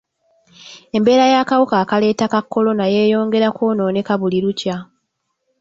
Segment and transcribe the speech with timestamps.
[0.97, 4.75] Embeera y'akawuka akaleeta ka kolona yeeyongera kwonooneka buli lukya.